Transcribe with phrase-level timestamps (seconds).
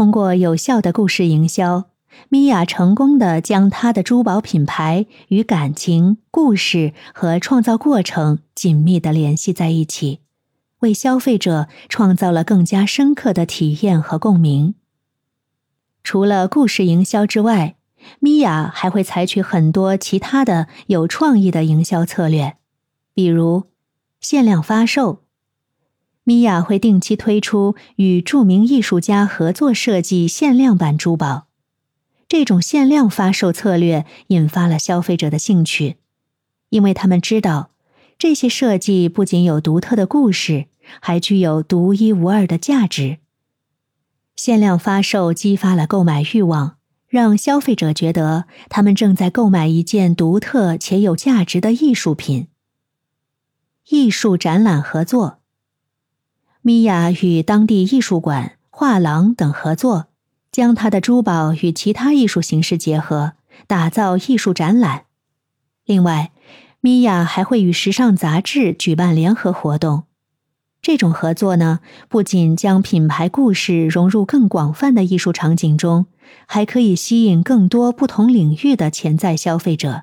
[0.00, 1.90] 通过有效的故事营销，
[2.30, 10.20] 米娅成功的将她的珠宝品牌与感情、故事和创造过程紧密的联系在一起，
[10.78, 14.74] 为消费者创造了更加深刻的体验和共鸣。
[16.02, 17.76] 除了故事营销之外，
[18.20, 22.56] 米娅还会采取很多其他的有创意的营销策略，
[23.12, 23.64] 比如
[24.22, 25.24] 限量发售。
[26.24, 31.46] 米娅会定期推出与著名艺术家合作设计限量版珠宝，
[32.28, 35.96] 这种限量发售策略引发了消费者的兴趣，
[36.68, 37.70] 因为他们知道
[38.18, 40.66] 这些设计不仅有独特的故事，
[41.00, 43.18] 还具有独一无二的价值。
[44.36, 46.76] 限量发售激发了购买欲望。
[47.10, 52.46] 让消费者觉得他们正在购买一件独特且有价值的艺术品。
[53.88, 55.39] 艺术展览合作，
[56.62, 60.08] 米娅与当地艺术馆、画廊等合作，
[60.52, 63.32] 将她的珠宝与其他艺术形式结合，
[63.66, 65.04] 打造艺术展览。
[65.86, 66.32] 另外，
[66.80, 70.02] 米娅还会与时尚杂志举办联合活动。
[70.82, 76.06] 这种合作呢，不仅将品牌故事融入更广泛的艺术场景中，
[76.46, 80.02] 还可以吸引更多不同领域的潜在消费者。